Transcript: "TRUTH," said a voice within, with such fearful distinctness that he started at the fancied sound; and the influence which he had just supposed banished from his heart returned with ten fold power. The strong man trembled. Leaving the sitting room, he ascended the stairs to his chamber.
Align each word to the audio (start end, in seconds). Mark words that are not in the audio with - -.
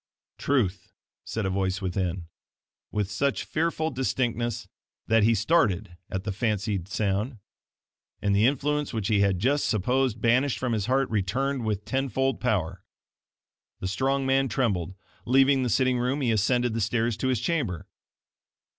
"TRUTH," 0.39 0.91
said 1.23 1.45
a 1.45 1.51
voice 1.51 1.79
within, 1.79 2.25
with 2.91 3.11
such 3.11 3.43
fearful 3.43 3.91
distinctness 3.91 4.67
that 5.05 5.21
he 5.21 5.35
started 5.35 5.95
at 6.09 6.23
the 6.23 6.31
fancied 6.31 6.87
sound; 6.87 7.37
and 8.19 8.35
the 8.35 8.47
influence 8.47 8.93
which 8.95 9.09
he 9.09 9.19
had 9.19 9.37
just 9.37 9.67
supposed 9.67 10.19
banished 10.19 10.57
from 10.57 10.73
his 10.73 10.87
heart 10.87 11.07
returned 11.11 11.65
with 11.65 11.85
ten 11.85 12.09
fold 12.09 12.39
power. 12.39 12.83
The 13.79 13.87
strong 13.87 14.25
man 14.25 14.47
trembled. 14.49 14.95
Leaving 15.27 15.61
the 15.61 15.69
sitting 15.69 15.99
room, 15.99 16.21
he 16.21 16.31
ascended 16.31 16.73
the 16.73 16.81
stairs 16.81 17.15
to 17.17 17.27
his 17.27 17.39
chamber. 17.39 17.85